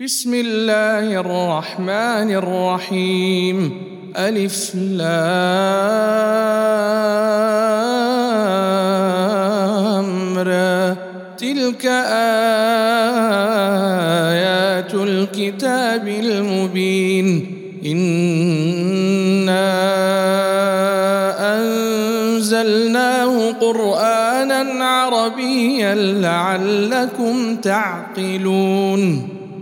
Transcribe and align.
بسم 0.00 0.34
الله 0.34 1.20
الرحمن 1.20 2.30
الرحيم 2.32 3.72
ألف 4.16 4.74
لامرى 4.74 5.36
تلك 11.38 11.86
آيات 14.26 14.94
الكتاب 14.94 16.08
المبين 16.08 17.56
إنا 17.86 19.70
أنزلناه 21.56 23.52
قرآنا 23.52 24.84
عربيا 24.84 25.94
لعلكم 25.94 27.56
تعقلون 27.56 29.29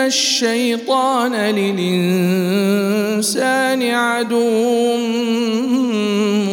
الشيطان 0.00 1.34
للإنسان 1.34 1.82
عدو 3.82 4.96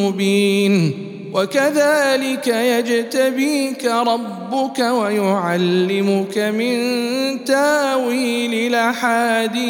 مبين. 0.01 0.93
وكذلك 1.33 2.47
يجتبيك 2.47 3.85
ربك 3.85 4.79
ويعلمك 4.79 6.37
من 6.37 6.75
تاويل 7.45 8.53
الأحاديث. 8.53 9.65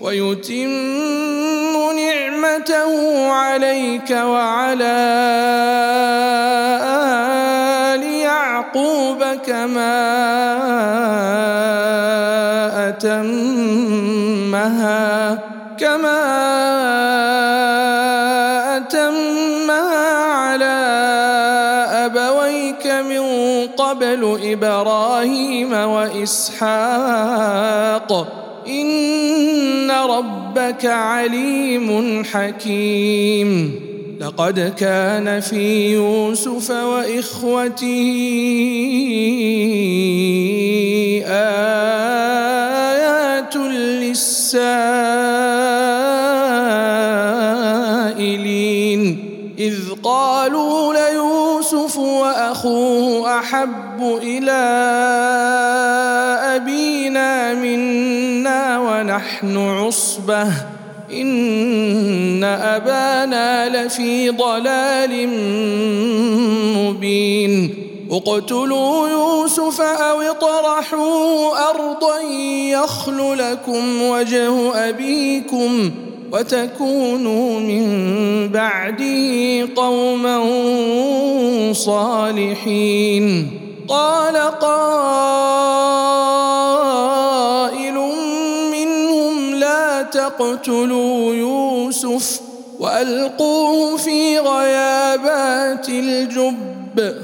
ويتم 0.00 1.72
نعمته 1.96 3.28
عليك 3.28 4.10
وعلى 4.10 5.22
يعقوب 8.62 9.24
كما 9.46 9.98
أتمها 12.88 14.68
كما 15.78 16.22
أتمها 18.76 20.24
على 20.32 20.78
أبويك 22.06 22.86
من 22.86 23.22
قبل 23.66 24.38
إبراهيم 24.42 25.72
وإسحاق. 25.72 26.82
إن 28.68 29.90
ربك 29.90 30.86
عليم 30.86 32.22
حكيم. 32.24 33.81
لقد 34.22 34.74
كان 34.78 35.40
في 35.40 35.92
يوسف 35.92 36.70
وإخوته 36.70 38.12
آيات 42.46 43.56
للسائلين 43.56 44.22
إذ 49.58 49.78
قالوا 50.02 50.94
ليوسف 50.94 51.98
وأخوه 51.98 53.38
أحب 53.38 54.18
إلى 54.22 54.62
أبينا 56.56 57.54
منا 57.54 58.78
ونحن 58.78 59.56
عصبة 59.56 60.46
إن 61.10 62.44
أبانا 62.44 63.68
لفي 63.68 64.30
ضلال 64.30 65.28
مبين. 66.76 67.74
اقتلوا 68.10 69.08
يوسف 69.08 69.80
أو 69.80 70.20
اطرحوه 70.20 71.70
أرضا 71.70 72.20
يخل 72.70 73.38
لكم 73.38 74.02
وجه 74.02 74.74
أبيكم 74.88 75.90
وتكونوا 76.32 77.60
من 77.60 77.84
بعده 78.48 79.68
قوما 79.76 80.42
صالحين. 81.72 83.50
قال 83.88 84.36
قائل 84.36 84.92
تقتلوا 90.12 91.34
يوسف 91.34 92.40
وألقوه 92.78 93.96
في 93.96 94.38
غيابات 94.38 95.88
الجب 95.88 97.14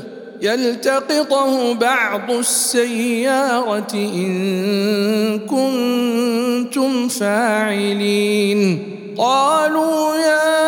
يلتقطه 0.42 1.74
بعض 1.74 2.30
السيارة 2.30 3.94
إن 3.94 5.38
كنتم 5.38 7.08
فاعلين. 7.08 8.94
قالوا 9.18 10.16
يا 10.16 10.58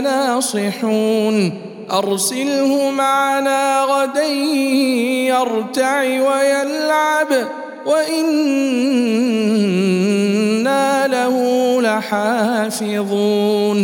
لناصحون 0.00 1.54
أرسله 1.92 2.90
معنا 2.90 3.82
غدا 3.82 4.26
يرتع 5.26 6.00
ويلعب 6.02 7.28
وإنا 7.86 8.36
له 11.06 11.36
لحافظون. 11.82 13.78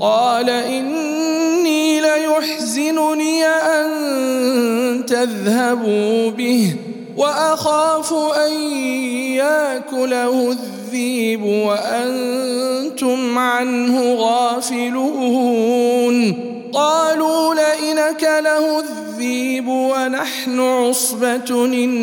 قال 0.00 0.50
إني 0.50 2.00
ليحزنني 2.00 3.44
أن 3.46 3.86
تذهبوا 5.06 6.30
به. 6.30 6.76
وأخاف 7.18 8.12
أن 8.46 8.52
يأكله 9.34 10.50
الذيب 10.50 11.42
وأنتم 11.42 13.38
عنه 13.38 14.14
غافلون. 14.14 15.68
قالوا 16.72 17.54
لئن 17.54 17.98
اكله 17.98 18.78
الذيب 18.80 19.68
ونحن 19.68 20.60
عصبة 20.60 21.64
إنا 21.64 21.94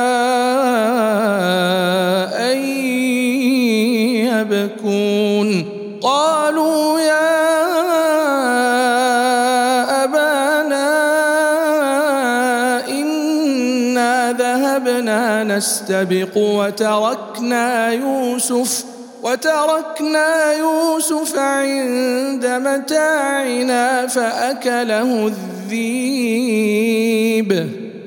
نستبق 15.86 16.34
وتركنا 16.36 17.92
يوسف 17.92 18.84
وتركنا 19.22 20.52
يوسف 20.52 21.38
عند 21.38 22.46
متاعنا 22.46 24.06
فأكله 24.06 25.26
الذيب. 25.70 27.50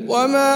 وما 0.07 0.55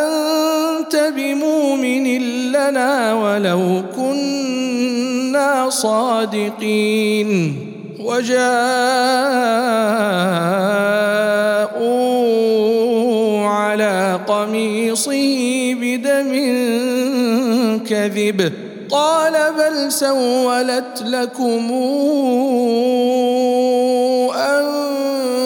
أنت 0.00 0.96
بمؤمن 1.16 2.06
لنا 2.52 3.14
ولو 3.14 3.82
كنا 3.96 5.70
صادقين. 5.70 7.56
وجاءوا 8.00 8.52
كذب 17.92 18.52
قال 18.90 19.32
بل 19.58 19.92
سولت 19.92 21.02
لكم 21.04 21.72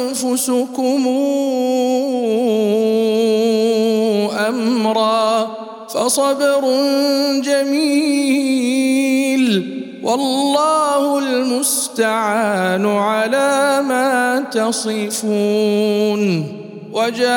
أنفسكم 0.06 1.02
أمرا 4.48 5.56
فصبر 5.88 6.64
جميل. 7.40 8.86
والله 10.02 11.18
المستعان 11.18 12.86
على 12.86 13.82
ما 13.88 14.44
تصفون. 14.52 16.55
وجاءت 16.96 17.36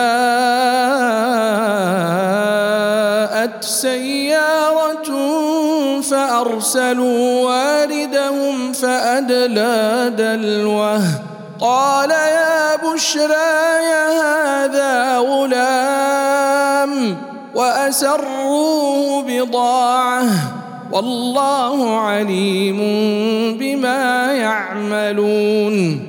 سيارة 3.63 5.09
فأرسلوا 6.01 7.45
واردهم 7.45 8.73
فأدلى 8.73 10.13
دلوه. 10.17 11.01
قال 11.59 12.11
يا 12.11 12.75
بشرى 12.75 13.59
هذا 14.23 15.17
غلام 15.17 17.17
وأسروه 17.55 19.23
بضاعة. 19.27 20.23
والله 20.91 22.00
عليم 22.00 22.77
بما 23.59 24.33
يعملون. 24.33 26.08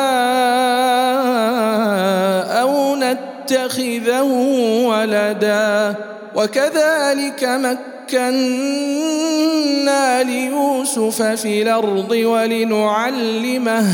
نتخذه 3.51 4.21
ولدا 4.87 5.95
وكذلك 6.35 7.43
مكنا 7.43 8.33
ليوسف 10.23 11.21
في 11.21 11.61
الأرض 11.61 12.11
ولنعلمه 12.11 13.85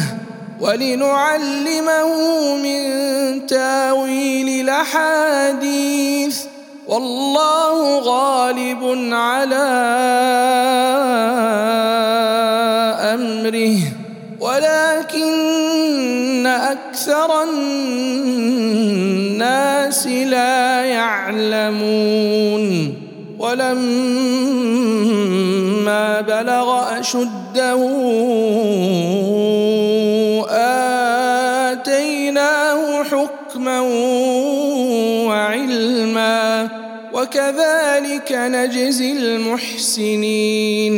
ولنعلمه 0.60 2.10
من 2.56 3.48
تاويل 3.48 4.70
الأحاديث 4.70 6.40
والله 6.88 8.00
غالب 8.00 9.14
على 9.14 9.56
امره 13.14 13.97
ولكن 14.40 15.78
أكثر 16.46 17.44
الناس 17.44 18.48
لا 20.08 20.84
يعلمون. 20.84 22.68
ولما 23.40 23.82
بلغ 26.22 27.00
أشده 27.00 27.80
آتيناه 31.72 33.04
حكما 33.04 33.80
وعلما. 35.28 36.70
وكذلك 37.14 38.32
نجزي 38.32 39.12
المحسنين. 39.12 40.98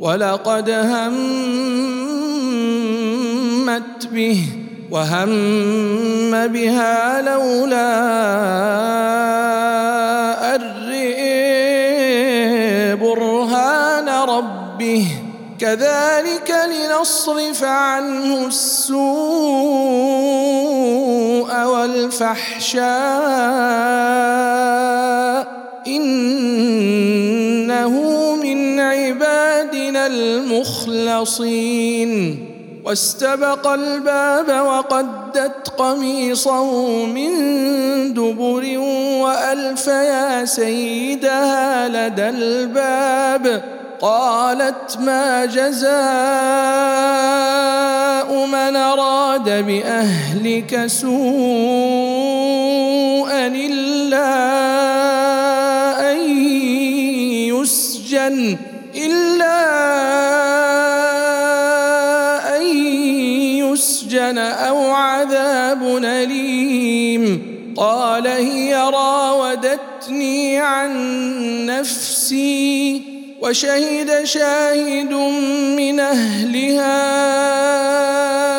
ولقد 0.00 0.70
همت 0.70 1.26
به 4.12 4.38
وهم 4.90 6.46
بها 6.46 7.20
لولا 7.20 7.92
أرئ 10.54 11.20
برهان 12.94 14.08
ربه. 14.08 15.06
كذلك 15.58 16.54
لنصرف 16.70 17.64
عنه 17.64 18.46
السوء 18.46 18.96
والفحشاء. 21.64 22.86
إنه 25.86 27.84
من 28.34 28.80
عبادنا 28.80 30.06
المخلصين. 30.06 31.36
واستبق 32.84 33.66
الباب 33.66 34.66
وقدت 34.66 35.68
قميصه 35.78 37.06
من 37.06 37.30
دبر 38.14 38.78
وألف 39.22 39.86
يا 39.86 40.44
سيدها 40.44 41.88
لدى 41.88 42.28
الباب. 42.28 43.62
قالت 44.00 44.98
ما 45.00 45.44
جزاء 45.44 45.96
من 48.46 48.76
أراد 48.76 49.66
بأهلك 49.66 50.86
سوءا 50.86 51.16
إلا 53.46 54.26
الا 58.94 59.56
ان 62.56 62.66
يسجن 63.56 64.38
أو 64.38 64.90
عذاب 64.90 65.82
اليم 66.04 67.56
قال 67.76 68.26
هي 68.26 68.74
راودتني 68.74 70.58
عن 70.58 70.92
نفسي 71.66 73.02
وشهد 73.40 74.24
شاهد 74.24 75.12
من 75.78 76.00
اهلها 76.00 77.26
ان 77.58 78.55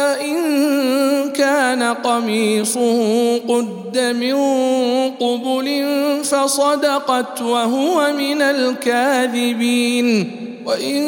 كان 1.58 1.84
قميصه 1.84 3.38
قد 3.38 3.98
من 3.98 4.38
قبل 5.18 5.68
فصدقت 6.24 7.42
وهو 7.42 8.14
من 8.14 8.42
الكاذبين. 8.42 10.08
وإن 10.66 11.02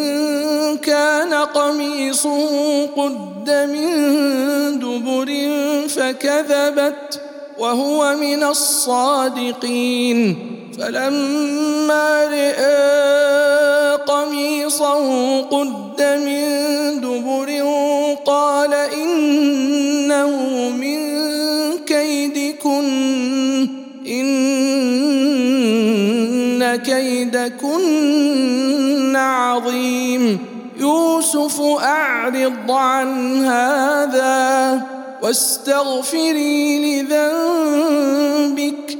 كان 0.77 1.33
قميصه 1.33 2.85
قد 2.85 3.49
من 3.49 3.89
دبر 4.79 5.29
فكذبت 5.87 7.21
وهو 7.59 8.15
من 8.15 8.43
الصادقين. 8.43 10.19
فلما 10.79 12.25
رئا 12.25 13.88
قميصه 14.09 15.41
قد 15.41 16.01
من 16.01 16.41
دبر 17.01 17.49
قال 18.25 18.73
إنه 18.73 20.31
من 20.69 20.99
كيدكن 21.85 22.87
إن 24.07 24.29
كيدكن 26.75 27.95
عظيم. 29.15 30.39
يوسف 30.79 31.61
أعرض 31.83 32.71
عن 32.71 33.45
هذا 33.45 34.81
واستغفري 35.21 36.79
لذنبك. 37.01 38.99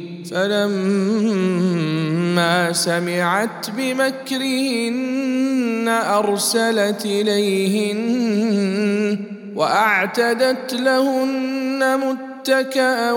فلما 0.31 1.93
سمعت 2.73 3.69
بمكرهن 3.77 5.89
أرسلت 5.89 7.05
إليهن 7.05 7.99
وأعتدت 9.55 10.73
لهن 10.73 11.97
مت 11.97 12.31
متكأ 12.41 13.11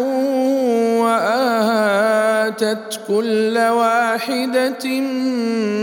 وآتت 1.01 3.01
كل 3.09 3.59
واحدة 3.59 4.85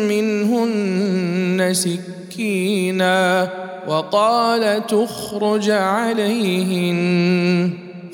منهن 0.09 1.73
سكينا 1.73 3.49
وقال 3.87 4.87
تخرج 4.87 5.69
عليهن 5.69 7.69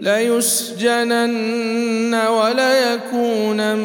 ليسجنن 0.00 2.14
وليكون 2.14 3.76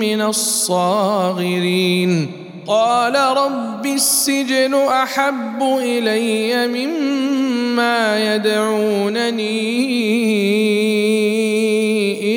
من 0.00 0.22
الصاغرين. 0.22 2.30
قال 2.66 3.14
رب 3.14 3.86
السجن 3.86 4.74
أحب 4.74 5.62
إلي 5.62 6.66
مما 6.66 8.34
يدعونني 8.34 9.58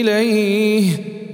إليه. 0.01 0.98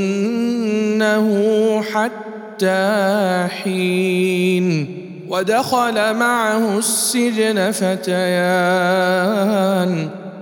حتى 1.83 3.47
حين 3.62 4.97
ودخل 5.28 6.14
معه 6.14 6.78
السجن 6.78 7.71
فتيان. 7.71 9.06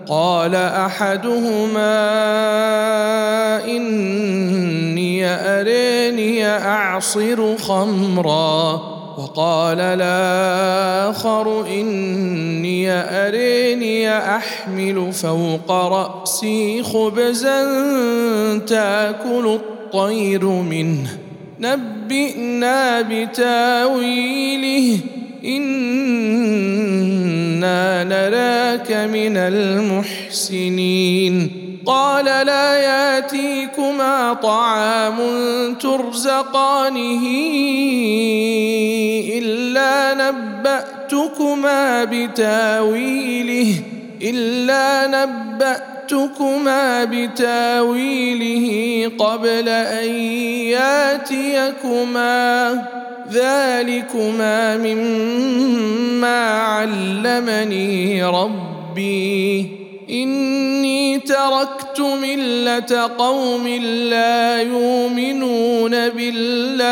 قال 0.09 0.55
أحدهما 0.55 2.05
إني 3.65 5.27
أريني 5.27 6.47
أعصر 6.47 7.57
خمرا. 7.57 8.94
وقال 9.19 9.81
الآخر 9.81 11.67
إني 11.67 12.91
أريني 12.93 14.19
أحمل 14.19 15.13
فوق 15.13 15.71
رأسي 15.71 16.83
خبزا 16.83 17.63
تأكل 18.59 19.47
الطير 19.47 20.45
منه. 20.45 21.19
نبئنا 21.61 23.01
بتاويله. 23.01 24.99
نراك 28.05 28.93
من 28.93 29.37
المحسنين. 29.37 31.51
قال 31.87 32.25
لا 32.25 32.79
ياتيكما 32.79 34.33
طعام 34.43 35.19
ترزقانه 35.75 37.23
إلا 39.33 40.15
نبأتكما 40.15 42.05
بتاويله 42.05 43.75
إلا 44.23 45.07
نبأ 45.07 45.95
نبأتكما 46.05 47.05
بتاويله 47.05 48.67
قبل 49.19 49.69
أن 49.69 50.09
ياتيكما. 51.25 52.85
ذلكما 53.33 54.77
مما 54.77 56.51
علمني 56.51 58.25
ربي. 58.25 59.85
إني 60.11 61.19
تركت 61.19 62.01
ملة 62.01 63.11
قوم 63.19 63.69
لا 64.11 64.63
يؤمنون 64.63 66.09
بالله 66.09 66.85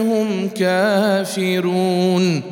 هم 0.00 0.48
كافرون. 0.48 2.51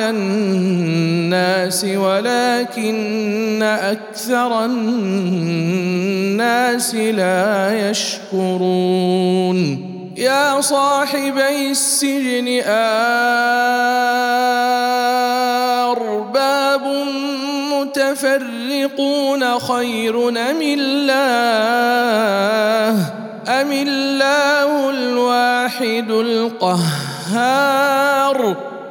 الناس 0.00 1.84
ولكن 1.84 3.62
أكثر 3.62 4.64
الناس 4.64 5.74
لا 6.94 7.90
يشكرون. 7.90 9.60
يا 10.16 10.60
صاحبي 10.60 11.70
السجن 11.70 12.62
أرباب 15.88 16.82
متفرقون 17.72 19.58
خير 19.58 20.28
أم 20.28 20.62
الله؟ 20.62 21.90
أم 23.48 23.72
الله 23.72 24.90
الواحد 24.90 26.10
القهار؟ 26.10 27.70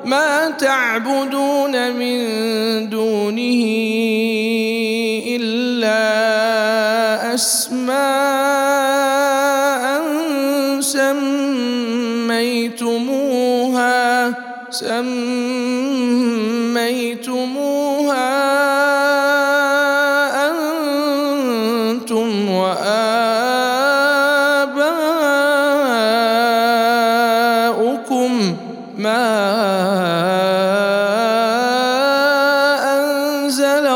ما 0.09 0.49
تعبدون 0.57 1.91
من 1.91 2.89
دونه 2.89 3.98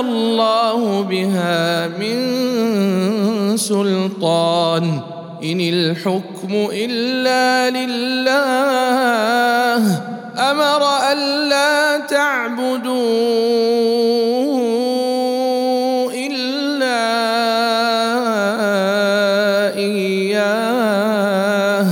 الله 0.10 1.01
بها 1.01 1.88
من 1.88 3.57
سلطان. 3.57 5.00
إن 5.43 5.60
الحكم 5.60 6.67
إلا 6.72 7.69
لله. 7.69 8.43
أمر 10.38 10.81
ألا 11.12 11.98
تعبدوا 11.98 12.93
إلا 16.12 17.03
إياه. 19.77 21.88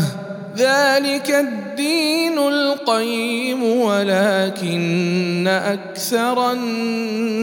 ذلك 0.58 1.30
الدين 1.30 2.38
القيم 2.38 3.64
ولكن 3.64 5.48
أكثر 5.48 6.52
الناس 6.52 7.41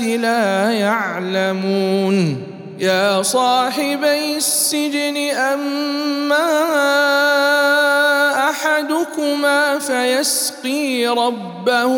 لا 0.00 0.70
يعلمون. 0.70 2.42
يا 2.78 3.22
صاحبي 3.22 4.36
السجن 4.36 5.16
أما 5.36 6.70
أحدكما 8.50 9.78
فيسقي 9.78 11.06
ربه 11.06 11.94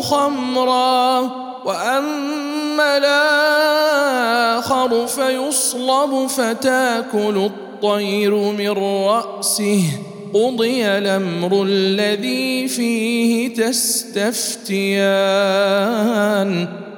خمرا 0.00 1.20
وأما 1.64 2.96
الآخر 2.96 5.06
فيصلب 5.06 6.26
فتاكل 6.26 7.36
الطير 7.36 8.34
من 8.34 8.70
رأسه. 8.70 9.82
قضي 10.34 10.86
الأمر 10.86 11.62
الذي 11.62 12.68
فيه 12.68 13.54
تستفتيان. 13.54 14.88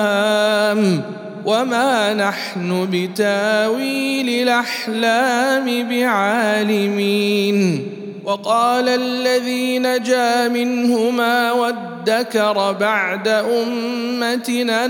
وما 1.47 2.15
نحن 2.15 2.89
بتاويل 2.93 4.49
الأحلام 4.49 5.89
بعالمين. 5.89 7.87
وقال 8.25 8.89
الذي 8.89 9.79
نجا 9.79 10.49
منهما 10.49 11.53
وادكر 11.53 12.73
بعد 12.73 13.29
أمتنا 13.29 14.87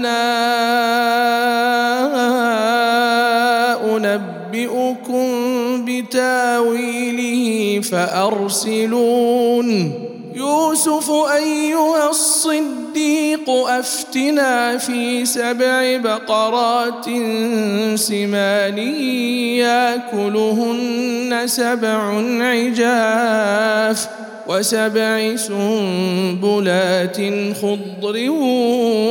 أنبئكم 3.97 5.27
بتاويله 5.85 7.81
فأرسلون 7.81 9.64
يوسف 10.35 11.11
أيها 11.11 12.11
الصديق 12.11 13.51
أفتنا 13.51 14.79
في 14.79 15.27
سبع 15.27 15.97
بقرات 15.97 17.05
سمان 17.94 18.79
يأكلهن 19.59 21.42
سبع 21.47 22.23
عجاف 22.40 24.09
وسبع 24.49 25.37
سنبلات 25.37 27.16
خضر 27.62 28.31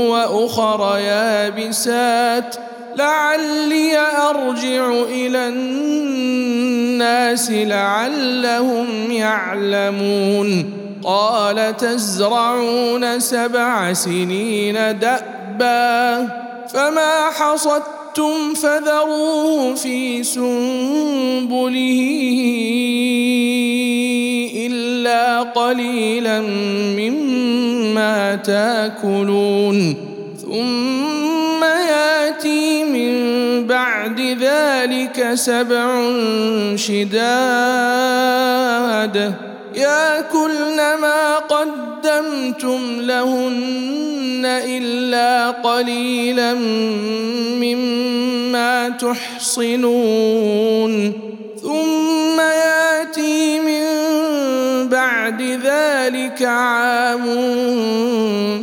وأخر 0.09 0.97
يابسات. 0.97 2.55
لعلي 2.97 3.97
أرجع 3.97 4.93
إلى 5.09 5.47
الناس 5.47 7.51
لعلهم 7.51 9.12
يعلمون. 9.12 10.83
قال 11.03 11.77
تزرعون 11.77 13.19
سبع 13.19 13.93
سنين 13.93 14.99
دأبا 14.99 16.27
فما 16.73 17.29
حصدتم 17.29 18.53
فذروه 18.53 19.75
في 19.75 20.23
سنبله 20.23 21.99
إلا 24.67 25.41
قليلا 25.41 26.41
مما 26.97 28.35
تاكلون. 28.35 29.95
ثم 30.41 31.63
ياتي 31.63 32.83
من 32.83 33.13
بعد 33.67 34.19
ذلك 34.19 35.33
سبع 35.33 36.01
شداد. 36.75 37.93
ياكلن 39.75 40.75
ما 41.01 41.38
قدمتم 41.38 43.01
لهن 43.01 44.45
إلا 44.45 45.49
قليلا 45.49 46.53
مما 47.63 48.89
تحصنون. 48.89 50.33
ثم 51.62 52.39
ياتي 52.39 53.59
من 53.59 53.83
بعد 54.89 55.41
ذلك 55.41 56.41
عام 56.41 57.23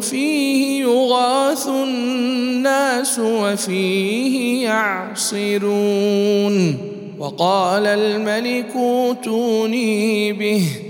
فيه 0.01 0.83
يغاث 0.83 1.69
الناس 1.69 3.19
وفيه 3.19 4.65
يعصرون. 4.65 6.57
وقال 7.19 7.87
الملك 7.87 8.77
اوتوني 8.77 10.33
به. 10.33 10.90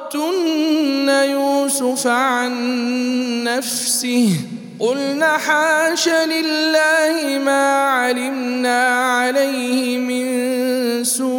راوتن 0.15 1.09
يوسف 1.09 2.07
عن 2.07 2.53
نفسه 3.43 4.29
قلنا 4.79 5.37
حاش 5.37 6.09
لله 6.09 7.39
ما 7.45 7.89
علمنا 7.89 8.87
عليه 8.87 9.97
من 9.97 11.03
سوء 11.03 11.31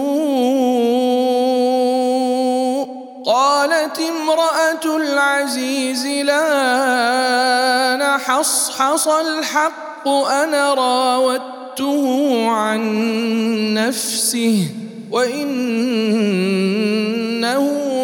قالت 3.27 4.01
امراه 4.01 4.97
العزيز 4.97 6.07
لا 6.07 7.97
نحصحص 7.97 9.09
الحق 9.09 10.09
أنا 10.09 10.75
راودته 10.75 12.47
عن 12.51 12.81
نفسه 13.75 14.69
وانه 15.11 16.43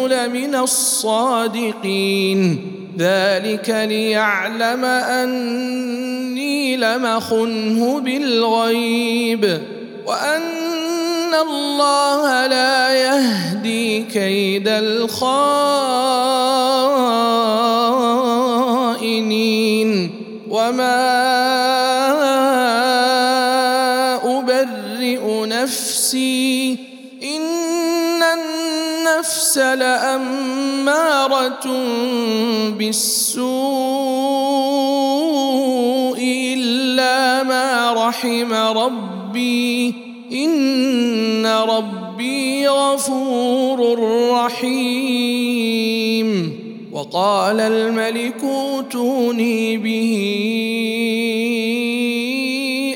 لمن 0.09 0.55
الصادقين. 0.55 2.61
ذلك 2.97 3.69
ليعلم 3.69 4.85
أني 4.85 6.77
لمخنه 6.77 7.99
بالغيب. 7.99 9.61
وأن 10.05 11.33
الله 11.49 12.47
لا 12.47 12.89
يهدي 12.89 14.03
كيد 14.03 14.67
الخائنين. 14.67 15.29
وما 20.49 21.78
النفس 29.19 29.57
لأمارة 29.57 30.83
بالسوء 32.77 33.43
إلا 36.53 37.43
ما 37.43 37.93
رحم 37.93 38.53
ربي. 38.53 39.93
إن 40.31 41.45
ربي 41.45 42.67
غفور 42.67 43.99
رحيم. 44.31 45.79
وقال 46.91 47.59
الملك 47.59 48.43
اوتوني 48.43 49.77
به 49.77 50.15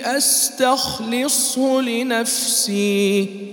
أستخلصه 0.06 1.82
لنفسي. 1.82 3.53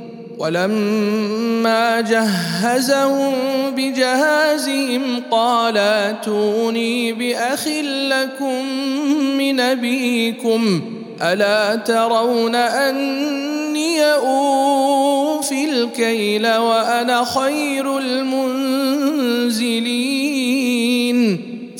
ولما 0.41 2.01
جهزهم 2.01 3.33
بجهازهم 3.75 5.23
قال 5.31 5.77
اتوني 5.77 7.13
بأخ 7.13 7.67
لكم 7.83 8.65
من 9.37 9.59
أبيكم 9.59 10.81
ألا 11.21 11.75
ترون 11.75 12.55
أني 12.55 14.03
أوفي 14.03 15.69
الكيل 15.69 16.47
وأنا 16.47 17.23
خير 17.25 17.97
المنزلين؟ 17.97 19.41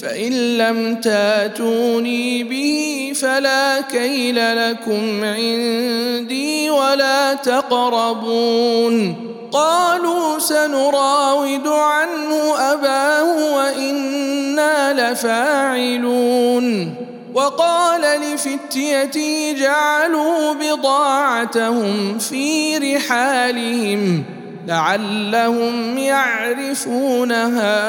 فإن 0.02 0.58
لم 0.58 0.96
تاتوني 0.96 2.44
به 2.44 3.12
فلا 3.16 3.82
كيل 3.82 4.70
لكم 4.70 5.24
عندي 5.24 6.70
ولا 6.70 7.34
تقربون. 7.34 9.16
قالوا 9.52 10.40
سنراود 10.40 11.68
عنه 11.68 12.58
أباه 12.74 13.56
وإنا 13.56 15.12
لفاعلون. 15.12 16.96
وقال 17.34 18.02
لفتيتي 18.02 19.54
جعلوا 19.54 20.54
بضاعتهم 20.54 22.18
في 22.18 22.78
رحالهم. 22.78 24.24
لعلهم 24.67 25.97
يعرفونها 25.97 27.82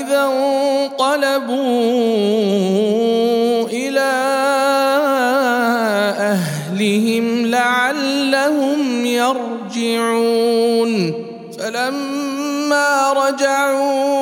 إذا 0.00 0.24
انقلبوا 0.24 1.62
إلى 3.68 4.12
أهلهم 6.18 7.46
لعلهم 7.46 9.06
يرجعون. 9.06 10.52
فلما 11.58 13.12
رجعوا 13.12 14.12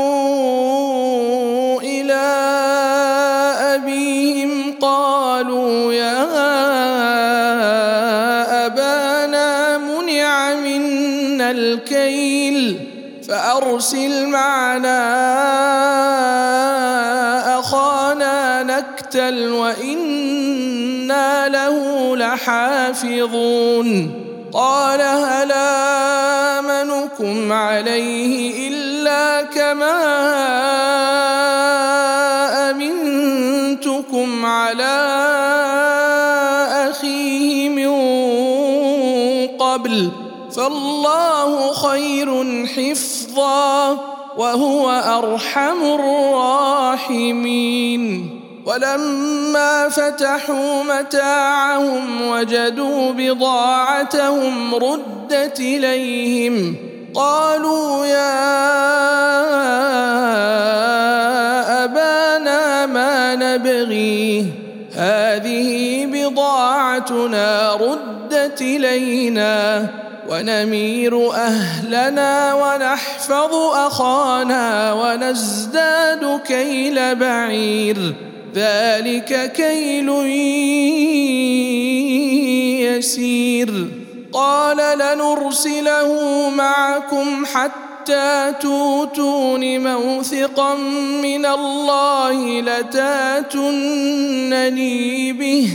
وأرسل 13.51 14.27
معنا 14.27 15.01
أخانا 17.59 18.63
نكتل 18.63 19.53
وإنا 19.53 21.49
له 21.49 22.17
لحافظون. 22.17 24.11
قال 24.53 25.01
هل 25.01 25.53
آمنكم 26.59 27.53
عليه 27.53 28.69
إلا 28.69 29.43
كما 29.43 30.01
أمنتكم 32.71 34.47
على 34.47 34.97
أخيه 36.91 37.69
من 37.69 37.91
قبل 39.59 40.11
فالله 40.57 41.73
خير 41.73 42.43
حفظا 43.41 43.99
وهو 44.37 44.91
أرحم 44.91 45.83
الراحمين. 47.05 48.37
ولما 48.67 49.89
فتحوا 49.89 50.83
متاعهم 50.83 52.29
وجدوا 52.29 53.13
بضاعتهم 53.13 54.75
ردت 54.75 55.61
إليهم 55.61 56.77
قالوا 57.15 58.07
يا 58.07 58.41
أبانا 61.85 62.87
ما 62.87 63.35
نبغي؟ 63.35 64.47
هذه 64.95 66.07
بضاعتنا 66.07 67.73
ردت 67.75 68.63
إلينا. 68.63 69.89
ونمير 70.31 71.33
أهلنا 71.35 72.55
ونحفظ 72.55 73.55
أخانا 73.75 74.93
ونزداد 74.93 76.41
كيل 76.47 77.15
بعير. 77.15 78.15
ذلك 78.55 79.53
كيل 79.53 80.09
يسير. 82.87 83.71
قال 84.33 84.99
لنرسله 84.99 86.49
معكم 86.51 87.47
حتى 87.47 88.53
توتون 88.61 89.93
موثقا 89.93 90.75
من 91.23 91.47
الله 91.47 92.61
لتاتونني 92.61 93.73
به 95.33 95.69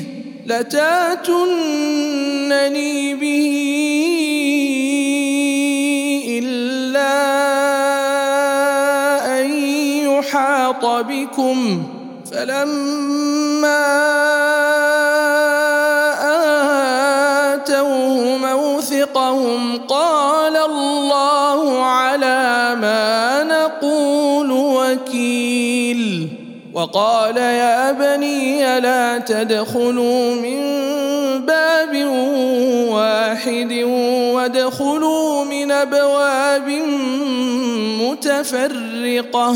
لتاتونني 0.45 1.55
به 3.15 3.94
يحاط 10.35 10.85
بكم 10.85 11.83
فلما 12.31 13.85
آتوه 17.53 18.37
موثقهم 18.37 19.77
قال 19.87 20.57
الله 20.57 21.83
على 21.85 22.75
ما 22.81 23.43
نقول 23.43 24.51
وكيل 24.51 26.29
وقال 26.73 27.37
يا 27.37 27.91
بني 27.91 28.79
لا 28.79 29.17
تدخلوا 29.17 30.35
من 30.35 30.59
باب 31.45 32.05
واحد 32.89 33.73
وادخلوا 34.33 35.45
من 35.45 35.71
أبواب 35.71 36.69
متفرقة 38.01 39.55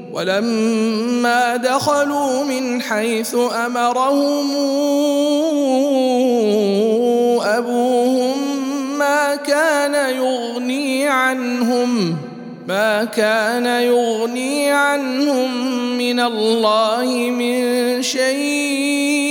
ولما 0.13 1.55
دخلوا 1.55 2.43
من 2.43 2.81
حيث 2.81 3.35
أمرهم 3.65 4.51
أبوهم 7.41 8.37
ما 8.97 9.35
كان 9.35 10.15
يغني 10.15 11.07
عنهم 11.07 12.17
ما 12.67 13.03
كان 13.03 13.65
يغني 13.65 14.71
عنهم 14.71 15.51
من 15.97 16.19
الله 16.19 17.05
من 17.31 18.01
شيء. 18.01 19.30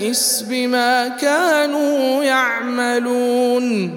تبتئس 0.00 0.44
بما 0.48 1.08
كانوا 1.08 2.24
يعملون 2.24 3.90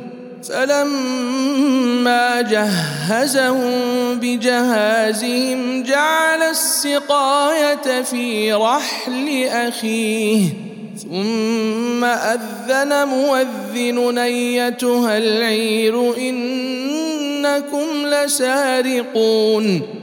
فلما 0.49 2.41
جهزهم 2.41 3.71
بجهازهم 4.19 5.83
جعل 5.83 6.41
السقاية 6.41 8.01
في 8.01 8.53
رحل 8.53 9.45
أخيه 9.47 10.49
ثم 10.97 12.03
أذن 12.03 13.07
مؤذن 13.07 14.17
أيتها 14.17 15.17
العير 15.17 16.17
إنكم 16.17 17.87
لسارقون 18.05 20.02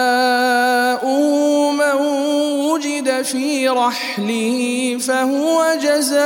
رحله 3.69 4.97
فهو 5.07 5.75
جزاؤه. 5.81 6.21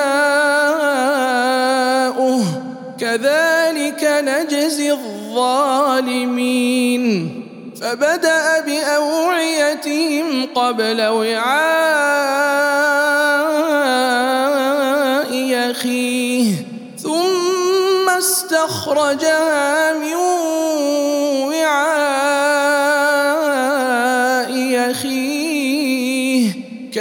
كذلك 2.99 4.03
نجزي 4.03 4.91
الظالمين. 4.91 6.25
فبدأ 7.81 8.59
بأوعيتهم 8.59 10.47
قبل 10.55 11.01
وعاء 11.01 12.05
أخيه. 15.71 16.51
ثم 17.03 18.09
استخرجها 18.17 19.93
من 19.93 20.34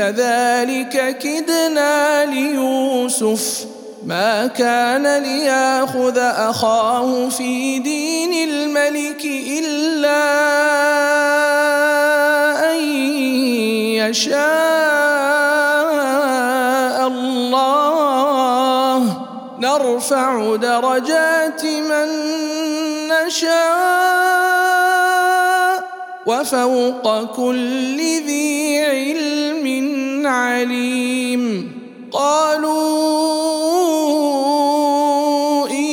كذلك 0.05 1.19
كدنا 1.19 2.25
ليوسف. 2.25 3.67
ما 4.07 4.47
كان 4.47 5.23
ليأخذ 5.23 6.19
أخاه 6.19 7.29
في 7.29 7.79
دين 7.79 8.49
الملك 8.49 9.25
إلا 9.25 10.25
أن 12.73 12.77
يشاء 14.05 14.37
الله. 17.07 19.01
نرفع 19.59 20.57
درجات 20.57 21.64
من 21.64 22.09
نشاء 23.09 24.45
وفوق 26.27 27.25
كل 27.37 27.97
ذي 28.27 28.85
علم. 28.85 29.24
عليم. 30.27 31.73
قالوا 32.13 32.89
إن 35.69 35.85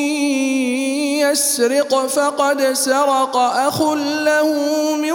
يسرق 1.32 2.08
فقد 2.08 2.74
سرق 2.74 3.38
أخ 3.38 3.82
له 4.04 4.54
من 4.96 5.14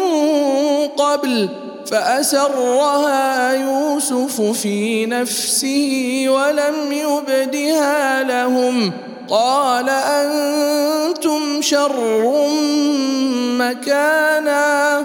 قبل 0.89 1.49
فأسرها 1.91 3.53
يوسف 3.53 4.41
في 4.41 5.07
نفسه 5.07 6.25
ولم 6.29 6.93
يبدها 6.93 8.23
لهم. 8.23 8.93
قال 9.31 9.89
أنتم 9.89 11.63
شر 11.63 12.49
مكانا. 13.59 15.05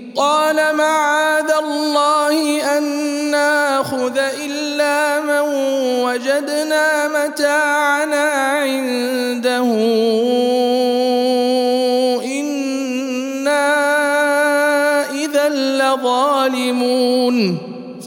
قال 0.15 0.75
معاذ 0.75 1.51
الله 1.63 2.61
أن 2.77 2.83
ناخذ 3.31 4.17
إلا 4.45 5.19
من 5.19 5.39
وجدنا 6.03 7.07
متاعنا 7.07 8.31
عنده. 8.31 9.63
إنا 12.25 13.71
إذا 15.11 15.49
لظالمون. 15.49 17.57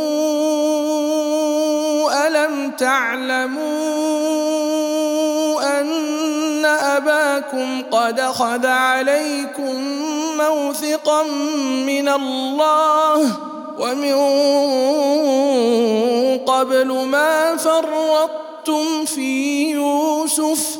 تعلموا 2.79 3.59
أن 5.79 6.65
أباكم 6.65 7.83
قد 7.91 8.19
أخذ 8.19 8.65
عليكم 8.65 9.75
موثقا 10.37 11.23
من 11.85 12.09
الله 12.09 13.37
ومن 13.79 14.15
قبل 16.45 16.87
ما 16.87 17.55
فرطتم 17.55 19.05
في 19.05 19.71
يوسف 19.71 20.79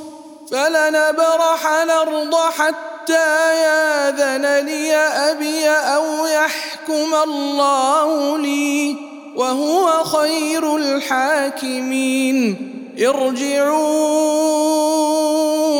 فلنبرح 0.52 1.68
الأرض 1.84 2.36
حتى 2.36 3.56
ياذن 3.64 4.66
لي 4.66 4.96
أبي 4.96 5.70
أو 5.70 6.26
يحكم 6.26 7.16
الله 7.24 8.38
لي 8.38 9.09
وهو 9.40 10.04
خير 10.04 10.76
الحاكمين. 10.76 12.70
ارجعوا 13.00 14.20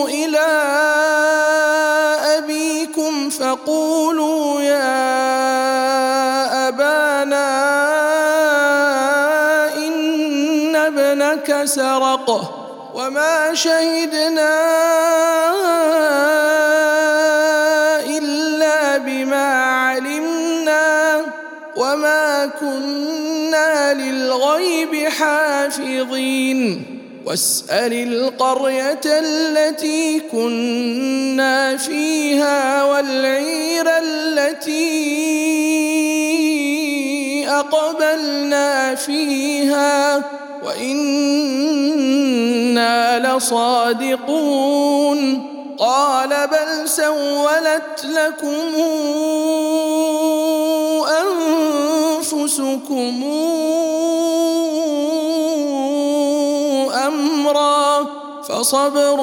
إلى 0.08 0.48
أبيكم 2.38 3.30
فقولوا 3.30 4.62
يا 4.62 5.08
أبانا 6.68 7.50
إن 9.78 10.76
ابنك 10.76 11.62
سرق 11.66 12.56
وما 12.96 13.54
شهدنا 13.54 14.56
إلا 18.08 18.98
بما 18.98 19.64
علمنا 19.64 21.22
وما 21.76 22.52
كنا 22.60 23.29
للغيب 24.00 25.10
حافظين 25.10 26.86
واسأل 27.26 27.94
القرية 27.94 29.02
التي 29.06 30.20
كنا 30.32 31.78
فيها 31.78 32.84
والعير 32.84 33.86
التي 33.88 34.80
أقبلنا 37.50 38.96
فيها 38.96 40.24
وإنا 40.64 41.60
لصادقون 43.38 44.70
قال 45.78 46.30
بل 46.30 46.90
سولت 46.90 48.06
لكم 48.06 48.76
أنفسكم 52.34 53.24
أمرا 57.08 58.06
فصبر 58.50 59.18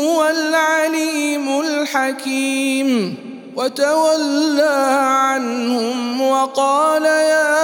هو 0.03 0.27
العليم 0.27 1.61
الحكيم. 1.61 3.15
وتولى 3.55 4.97
عنهم 4.99 6.21
وقال 6.21 7.05
يا 7.05 7.63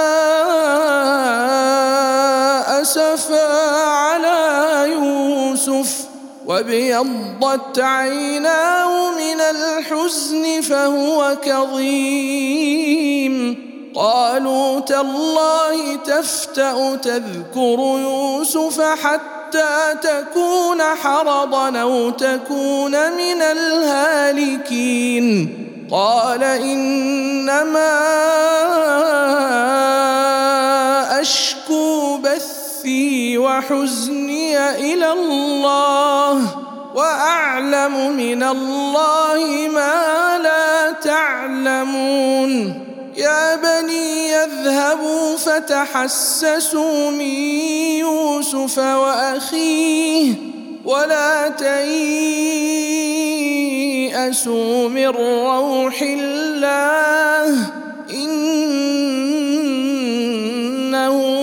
اسفا 2.90 3.46
على 3.86 4.86
يوسف 4.92 5.90
وابيضت 6.46 7.78
عيناه 7.78 9.10
من 9.10 9.40
الحزن 9.40 10.60
فهو 10.60 11.36
كظيم. 11.42 12.50
قالوا 13.94 14.80
تالله 14.80 15.96
تفتأ 15.96 16.96
تذكر 16.96 17.78
يوسف 17.78 18.80
حتى 18.80 19.94
تكون 20.02 20.82
حرضا 20.82 21.78
أو 21.78 22.10
تكون 22.10 23.12
من 23.12 23.42
الهالكين. 23.42 25.26
قال 25.90 26.42
إنما 26.42 28.00
أشكو 31.20 32.16
بثي 32.80 33.38
وحزني 33.38 34.58
إلى 34.70 35.12
الله 35.12 36.58
وأعلم 36.94 38.16
من 38.16 38.42
الله 38.42 39.68
ما 39.74 40.38
لا 40.42 40.90
تعلمون 40.90 42.80
يا 43.16 43.56
بني 43.56 44.28
يذهبوا 44.28 45.36
فتحسسوا 45.36 47.10
من 47.10 47.34
يوسف 48.00 48.78
وأخيه 48.78 50.34
ولا 50.84 51.48
تيأسوا 51.48 51.68
من 54.88 55.06
روح 55.06 56.02
الله 56.02 57.56
إنه 58.10 58.60
لا 60.90 61.39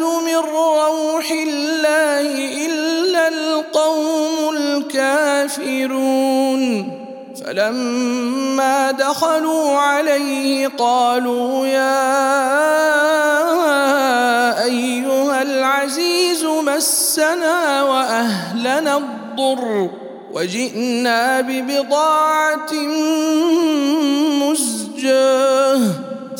من 0.00 0.36
روح 0.36 1.30
الله 1.30 2.30
إلا 2.66 3.28
القوم 3.28 4.56
الكافرون. 4.56 6.28
فلما 7.46 8.90
دخلوا 8.90 9.78
عليه 9.78 10.68
قالوا 10.78 11.66
يا 11.66 12.18
ايها 14.64 15.42
العزيز 15.42 16.44
مسنا 16.44 17.82
واهلنا 17.82 18.96
الضر 18.96 19.90
وجئنا 20.32 21.40
ببضاعه 21.40 22.72
مزجاه 24.42 25.80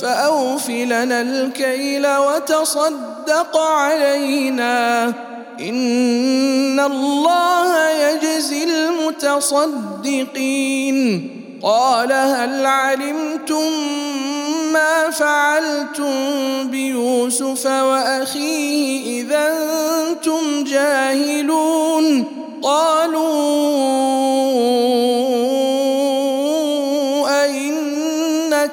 فأوف 0.03 0.71
لنا 0.71 1.21
الكيل 1.21 2.07
وتصدق 2.07 3.59
علينا. 3.59 5.07
إن 5.61 6.81
الله 6.81 7.91
يجزي 7.91 8.65
المتصدقين. 8.65 10.19
قال 11.63 12.13
هل 12.13 12.67
علمتم 12.67 13.71
ما 14.73 15.11
فعلتم 15.11 16.15
بيوسف 16.71 17.67
وأخيه 17.67 19.23
اذا 19.23 19.59
أنتم 20.11 20.65
جاهلون؟ 20.65 22.25
قالوا 22.63 23.29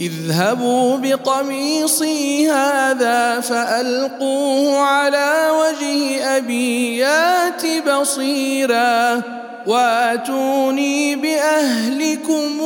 اذهبوا 0.00 0.96
بقميصي 0.96 2.50
هذا 2.50 3.40
فألقوه 3.40 4.78
على 4.78 5.48
وجه 5.50 6.24
أبي 6.36 6.98
يات 6.98 7.62
بصيرا 7.88 9.22
واتوني 9.66 11.16
بأهلكم 11.16 12.60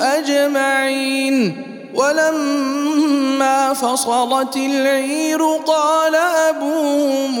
أجمعين. 0.00 1.62
ولما 1.94 3.72
فصلت 3.72 4.56
العير 4.56 5.42
قال 5.66 6.14
ابوهم 6.48 7.40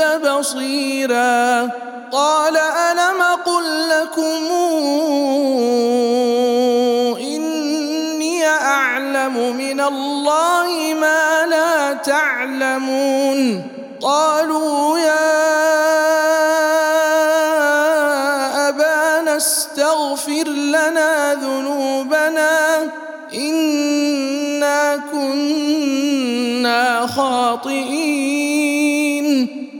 بصيرا 0.00 1.70
قال 2.12 2.56
ألم 2.56 3.22
قل 3.44 3.88
لكم 3.88 4.52
إني 7.20 8.46
أعلم 8.46 9.56
من 9.56 9.80
الله 9.80 10.94
ما 11.00 11.46
لا 11.46 11.92
تعلمون 11.92 13.62
قالوا 14.02 14.98
يا 14.98 15.36
استغفر 19.36 20.48
لنا 20.48 21.34
ذنوبنا 21.34 22.90
إنا 23.34 24.96
كنا 25.12 27.06
خاطئين 27.06 27.95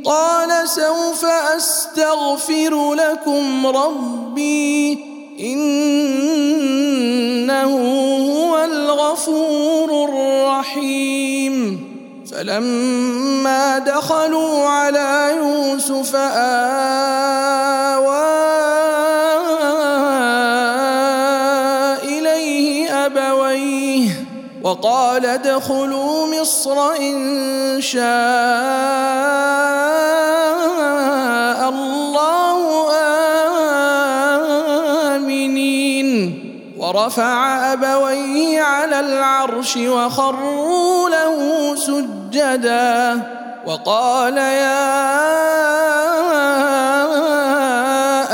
قال 0.07 0.69
سوف 0.69 1.25
أستغفر 1.57 2.95
لكم 2.95 3.67
ربي 3.67 4.99
إنه 5.41 5.73
هو 8.33 8.65
الغفور 8.65 10.09
الرحيم. 10.09 11.87
فلما 12.31 13.79
دخلوا 13.79 14.69
على 14.69 15.35
يوسف 15.37 16.17
آوى 16.17 16.67
وقال 24.67 25.27
ادخلوا 25.27 26.41
مصر 26.41 26.93
إن 26.93 27.81
شاء 27.81 29.06
ورفع 36.97 37.73
أبويه 37.73 38.63
على 38.63 39.01
العرش 39.01 39.77
وخروا 39.77 41.09
له 41.09 41.75
سجدا 41.77 43.23
وقال 43.67 44.37
يا 44.37 44.87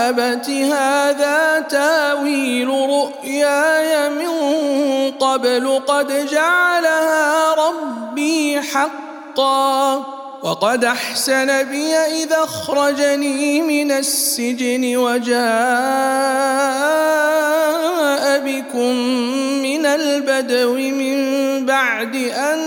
أبت 0.09 0.51
هذا 0.51 1.61
تاويل 1.61 2.69
رؤياي 2.69 4.11
من 4.11 4.31
قبل 5.11 5.83
قد 5.87 6.27
جعلها 6.27 7.55
ربي 7.55 8.61
حقا 8.61 10.22
وقد 10.43 10.85
أحسن 10.85 11.63
بي 11.63 11.95
إذا 11.95 12.45
أخرجني 12.45 13.63
من 13.63 13.91
السجن 13.91 14.97
وجاء 14.97 15.43
بكم 18.39 18.95
من 19.63 19.87
البدو 19.87 20.75
من 20.75 21.17
بعد 21.67 22.17
أن 22.17 22.59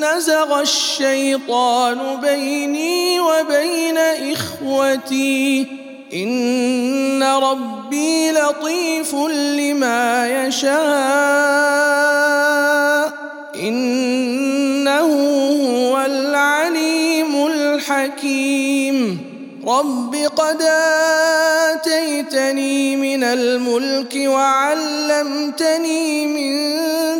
نزغ 0.00 0.60
الشيطان 0.60 2.20
بيني 2.20 3.20
وبين 3.20 3.98
إخوتي. 4.32 5.66
إن 6.14 7.22
ربي 7.22 8.32
لطيف 8.32 9.14
لما 9.14 10.28
يشاء. 10.46 11.68
إنه 13.58 15.08
هو 15.90 16.00
العليم 16.00 17.46
الحكيم. 17.46 19.18
رب 19.66 20.14
قد 20.36 20.62
آتيتني 21.72 22.96
من 22.96 23.24
الملك 23.24 24.16
وعلمتني 24.16 26.26
من 26.26 26.58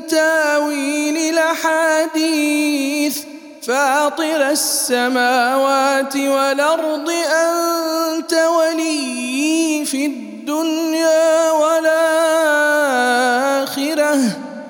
تأويل 0.07 1.16
الأحاديث. 1.34 3.18
فاطر 3.62 4.51
السماوات 4.51 6.16
والأرض 6.16 7.11
أنت 7.11 8.32
ولي 8.32 9.84
في 9.84 10.07
الدنيا 10.07 11.51
والآخرة. 11.51 11.99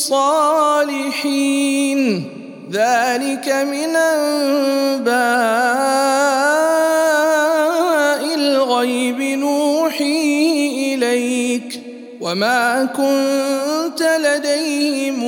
ذلك 2.71 3.49
من 3.49 3.95
أنباء 3.95 5.15
الغيب 8.35 9.21
نوحي 9.21 10.95
إليك. 10.95 11.81
وما 12.21 12.85
كنت 12.85 14.01
لديهم 14.19 15.23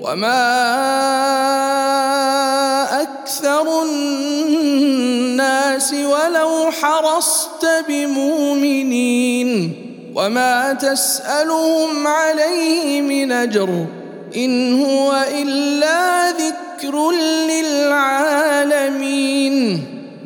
وما 0.00 0.40
أكثر 3.02 3.82
الناس 3.82 5.92
ولو 5.92 6.70
حرصت 6.70 7.66
بمؤمنين 7.88 9.72
وما 10.14 10.72
تسألهم 10.72 12.06
عليه 12.06 13.00
من 13.00 13.32
أجر 13.32 13.86
إن 14.36 14.82
هو 14.82 15.24
إلا 15.32 16.30
ذكر 16.30 17.10
للعالمين 17.50 19.86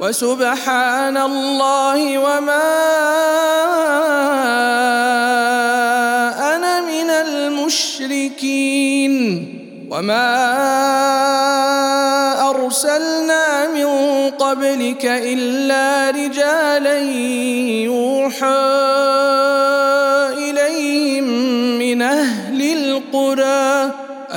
وسبحان 0.00 1.16
الله 1.16 2.18
وما 2.18 2.70
أنا 6.56 6.80
من 6.80 7.10
المشركين 7.10 8.64
وما 9.90 10.34
أرسلنا 12.50 13.68
من 13.68 13.86
قبلك 14.30 15.04
إلا 15.04 16.10
رجالا 16.10 16.98
يوحى 17.88 18.64
إليهم 20.36 21.24
من 21.78 22.02
أهل 22.02 22.62
القرى 22.62 24.03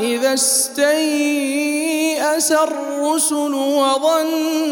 إذا 0.00 0.34
استيأس 0.34 1.72
الرسل 2.52 3.54
وظنوا 3.54 4.66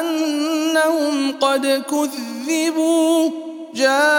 أنهم 0.00 1.34
قد 1.40 1.82
كذبوا 1.90 3.30
جاءهم 3.74 4.10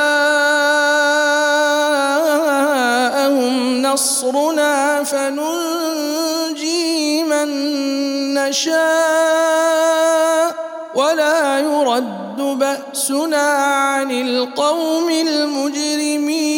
نصرنا 3.82 5.04
فننجي 5.04 6.82
من 7.24 7.48
نشاء 8.34 10.31
ولا 10.96 11.60
يرد 11.60 12.38
بأسنا 12.38 13.48
عن 13.66 14.12
القوم 14.12 15.10
المجرمين. 15.10 16.58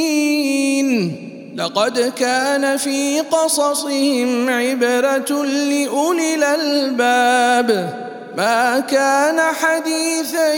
لقد 1.57 2.13
كان 2.15 2.77
في 2.77 3.19
قصصهم 3.19 4.49
عبرة 4.49 5.43
لأولي 5.43 6.35
الألباب. 6.35 7.99
ما 8.37 8.79
كان 8.79 9.39
حديثا 9.39 10.53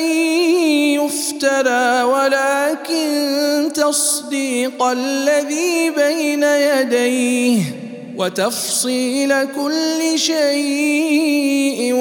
يفترى 0.95 2.03
ولكن 2.03 3.71
تصديق 3.73 4.83
الذي 4.83 5.89
بين 5.89 6.43
يديه 6.43 7.84
وتفصيل 8.17 9.45
كل 9.45 10.19
شيء 10.19 11.93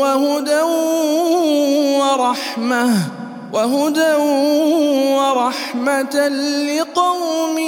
وهدى 0.00 0.62
ورحمة 2.00 2.90
وهدى 3.52 4.14
ورحمة 5.16 6.28
لقوم 6.68 7.58